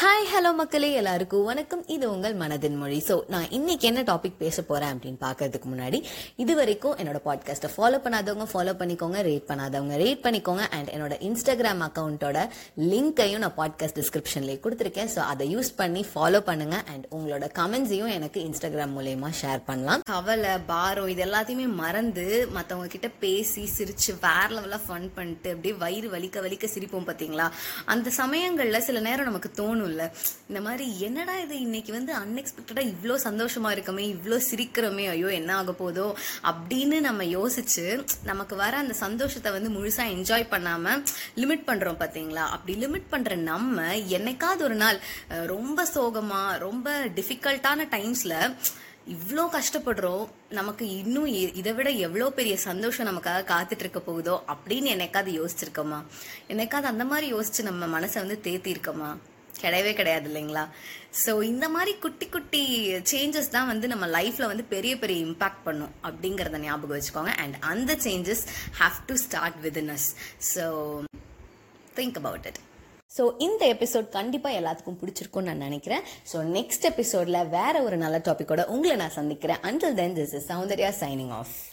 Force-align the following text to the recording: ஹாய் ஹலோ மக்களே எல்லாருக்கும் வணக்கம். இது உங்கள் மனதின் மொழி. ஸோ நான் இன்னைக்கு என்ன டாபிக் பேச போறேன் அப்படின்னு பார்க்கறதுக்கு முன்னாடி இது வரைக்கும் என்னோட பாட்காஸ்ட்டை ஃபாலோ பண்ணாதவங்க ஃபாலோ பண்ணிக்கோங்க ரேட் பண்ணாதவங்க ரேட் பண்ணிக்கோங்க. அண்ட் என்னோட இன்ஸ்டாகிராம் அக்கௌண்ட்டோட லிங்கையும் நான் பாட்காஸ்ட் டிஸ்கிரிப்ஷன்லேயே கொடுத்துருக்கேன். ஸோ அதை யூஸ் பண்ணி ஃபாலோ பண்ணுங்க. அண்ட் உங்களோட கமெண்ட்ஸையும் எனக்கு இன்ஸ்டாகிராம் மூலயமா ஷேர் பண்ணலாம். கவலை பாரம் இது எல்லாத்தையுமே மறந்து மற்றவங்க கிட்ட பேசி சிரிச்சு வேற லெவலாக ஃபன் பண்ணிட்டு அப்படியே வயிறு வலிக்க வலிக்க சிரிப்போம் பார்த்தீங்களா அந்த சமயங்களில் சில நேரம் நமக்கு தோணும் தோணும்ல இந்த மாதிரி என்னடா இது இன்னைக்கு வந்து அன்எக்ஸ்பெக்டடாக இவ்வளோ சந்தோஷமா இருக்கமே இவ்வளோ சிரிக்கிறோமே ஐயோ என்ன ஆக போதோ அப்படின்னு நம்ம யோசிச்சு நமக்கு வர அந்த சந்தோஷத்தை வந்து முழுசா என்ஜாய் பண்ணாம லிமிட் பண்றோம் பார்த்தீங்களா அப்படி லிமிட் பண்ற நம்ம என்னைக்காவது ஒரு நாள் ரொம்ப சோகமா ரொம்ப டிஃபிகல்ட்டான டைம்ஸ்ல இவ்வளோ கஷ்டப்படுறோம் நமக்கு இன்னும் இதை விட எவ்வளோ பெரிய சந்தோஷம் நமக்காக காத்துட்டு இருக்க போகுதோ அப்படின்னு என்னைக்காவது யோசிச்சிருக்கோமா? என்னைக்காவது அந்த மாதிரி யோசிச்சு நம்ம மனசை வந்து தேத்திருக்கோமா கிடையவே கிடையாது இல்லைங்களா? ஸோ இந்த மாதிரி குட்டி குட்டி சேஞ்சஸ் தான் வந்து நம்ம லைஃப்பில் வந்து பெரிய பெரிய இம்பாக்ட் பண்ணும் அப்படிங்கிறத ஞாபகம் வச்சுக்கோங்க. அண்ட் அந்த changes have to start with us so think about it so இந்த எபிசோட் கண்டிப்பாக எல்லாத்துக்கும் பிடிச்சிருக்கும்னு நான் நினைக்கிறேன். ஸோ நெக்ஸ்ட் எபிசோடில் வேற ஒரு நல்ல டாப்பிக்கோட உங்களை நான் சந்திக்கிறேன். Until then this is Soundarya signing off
ஹாய் 0.00 0.26
ஹலோ 0.30 0.50
மக்களே 0.54 0.88
எல்லாருக்கும் 0.92 1.44
வணக்கம். 1.44 1.82
இது 1.94 2.04
உங்கள் 2.14 2.34
மனதின் 2.40 2.74
மொழி. 2.80 2.98
ஸோ 3.06 3.14
நான் 3.28 3.46
இன்னைக்கு 3.50 3.84
என்ன 3.88 4.00
டாபிக் 4.10 4.34
பேச 4.42 4.62
போறேன் 4.62 4.90
அப்படின்னு 4.94 5.18
பார்க்கறதுக்கு 5.22 5.68
முன்னாடி 5.72 5.98
இது 6.36 6.54
வரைக்கும் 6.54 6.96
என்னோட 7.00 7.18
பாட்காஸ்ட்டை 7.26 7.70
ஃபாலோ 7.74 7.98
பண்ணாதவங்க 8.04 8.46
ஃபாலோ 8.52 8.72
பண்ணிக்கோங்க 8.80 9.20
ரேட் 9.28 9.46
பண்ணாதவங்க 9.50 9.94
ரேட் 10.02 10.20
பண்ணிக்கோங்க. 10.26 10.64
அண்ட் 10.78 10.90
என்னோட 10.94 11.14
இன்ஸ்டாகிராம் 11.28 11.80
அக்கௌண்ட்டோட 11.86 12.40
லிங்கையும் 12.90 13.42
நான் 13.44 13.56
பாட்காஸ்ட் 13.60 13.98
டிஸ்கிரிப்ஷன்லேயே 14.00 14.58
கொடுத்துருக்கேன். 14.66 15.10
ஸோ 15.14 15.22
அதை 15.32 15.46
யூஸ் 15.54 15.70
பண்ணி 15.80 16.02
ஃபாலோ 16.10 16.40
பண்ணுங்க. 16.50 16.82
அண்ட் 16.94 17.06
உங்களோட 17.18 17.48
கமெண்ட்ஸையும் 17.60 18.12
எனக்கு 18.18 18.42
இன்ஸ்டாகிராம் 18.48 18.94
மூலயமா 18.98 19.30
ஷேர் 19.40 19.64
பண்ணலாம். 19.70 20.04
கவலை 20.12 20.52
பாரம் 20.72 21.10
இது 21.14 21.26
எல்லாத்தையுமே 21.28 21.68
மறந்து 21.82 22.26
மற்றவங்க 22.58 22.90
கிட்ட 22.96 23.10
பேசி 23.24 23.66
சிரிச்சு 23.78 24.10
வேற 24.26 24.50
லெவலாக 24.56 24.82
ஃபன் 24.88 25.08
பண்ணிட்டு 25.16 25.54
அப்படியே 25.54 25.76
வயிறு 25.86 26.10
வலிக்க 26.16 26.44
வலிக்க 26.48 26.72
சிரிப்போம் 26.76 27.08
பார்த்தீங்களா 27.10 27.48
அந்த 27.96 28.16
சமயங்களில் 28.20 28.86
சில 28.90 29.06
நேரம் 29.08 29.30
நமக்கு 29.32 29.52
தோணும் 29.62 29.84
தோணும்ல 29.86 30.04
இந்த 30.48 30.60
மாதிரி 30.60 31.00
என்னடா 31.00 31.38
இது 31.38 31.60
இன்னைக்கு 31.60 31.92
வந்து 31.92 32.12
அன்எக்ஸ்பெக்டடாக 32.14 32.90
இவ்வளோ 32.92 33.16
சந்தோஷமா 33.24 33.70
இருக்கமே 33.72 34.04
இவ்வளோ 34.14 34.38
சிரிக்கிறோமே 34.48 35.08
ஐயோ 35.10 35.32
என்ன 35.32 35.56
ஆக 35.56 35.72
போதோ 35.72 36.06
அப்படின்னு 36.42 37.00
நம்ம 37.00 37.24
யோசிச்சு 37.32 37.84
நமக்கு 38.24 38.56
வர 38.56 38.76
அந்த 38.76 38.94
சந்தோஷத்தை 39.00 39.52
வந்து 39.52 39.70
முழுசா 39.70 40.06
என்ஜாய் 40.12 40.50
பண்ணாம 40.50 40.96
லிமிட் 41.36 41.66
பண்றோம் 41.66 42.00
பார்த்தீங்களா 42.00 42.46
அப்படி 42.48 42.86
லிமிட் 42.86 43.10
பண்ற 43.10 43.34
நம்ம 43.44 43.86
என்னைக்காவது 44.16 44.62
ஒரு 44.62 44.74
நாள் 44.74 44.98
ரொம்ப 45.46 45.88
சோகமா 45.94 46.58
ரொம்ப 46.58 46.88
டிஃபிகல்ட்டான 47.16 47.88
டைம்ஸ்ல 47.90 48.34
இவ்வளோ 49.12 49.42
கஷ்டப்படுறோம் 49.52 50.22
நமக்கு 50.48 50.84
இன்னும் 50.94 51.26
இதை 51.54 51.72
விட 51.72 51.90
எவ்வளோ 52.00 52.30
பெரிய 52.30 52.56
சந்தோஷம் 52.58 53.06
நமக்காக 53.06 53.44
காத்துட்டு 53.44 53.78
இருக்க 53.78 54.00
போகுதோ 54.00 54.44
அப்படின்னு 54.48 54.88
என்னைக்காவது 54.94 55.32
யோசிச்சிருக்கோமா? 55.36 55.98
என்னைக்காவது 56.48 56.84
அந்த 56.84 57.04
மாதிரி 57.04 57.34
யோசிச்சு 57.34 57.62
நம்ம 57.62 58.00
மனசை 58.00 58.14
வந்து 58.14 58.40
தேத்திருக்கோமா 58.44 59.10
கிடையவே 59.64 59.92
கிடையாது 60.00 60.26
இல்லைங்களா? 60.30 60.64
ஸோ 61.22 61.32
இந்த 61.50 61.66
மாதிரி 61.74 61.92
குட்டி 62.04 62.26
குட்டி 62.34 62.62
சேஞ்சஸ் 63.12 63.54
தான் 63.56 63.70
வந்து 63.72 63.86
நம்ம 63.92 64.06
லைஃப்பில் 64.16 64.50
வந்து 64.52 64.66
பெரிய 64.74 64.94
பெரிய 65.02 65.18
இம்பாக்ட் 65.26 65.64
பண்ணும் 65.68 65.94
அப்படிங்கிறத 66.08 66.60
ஞாபகம் 66.66 66.96
வச்சுக்கோங்க. 66.96 67.34
அண்ட் 67.44 67.56
அந்த 67.72 67.94
changes 68.06 68.44
have 68.80 68.98
to 69.10 69.16
start 69.26 69.58
with 69.66 69.80
us 69.96 70.08
so 70.52 70.66
think 72.00 72.18
about 72.22 72.48
it 72.50 72.60
so 73.16 73.24
இந்த 73.44 73.62
எபிசோட் 73.74 74.08
கண்டிப்பாக 74.16 74.58
எல்லாத்துக்கும் 74.60 74.98
பிடிச்சிருக்கும்னு 75.02 75.48
நான் 75.50 75.64
நினைக்கிறேன். 75.66 76.02
ஸோ 76.32 76.38
நெக்ஸ்ட் 76.56 76.86
எபிசோடில் 76.90 77.48
வேற 77.54 77.74
ஒரு 77.86 77.96
நல்ல 78.02 78.16
டாப்பிக்கோட 78.26 78.64
உங்களை 78.74 78.96
நான் 79.02 79.16
சந்திக்கிறேன். 79.20 79.62
Until 79.70 79.96
then 80.02 80.16
this 80.18 80.34
is 80.40 80.48
Soundarya 80.52 80.92
signing 81.02 81.32
off 81.40 81.56